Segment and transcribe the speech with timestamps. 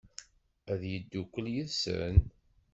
[0.71, 2.17] Ad yeddukel yid-sen?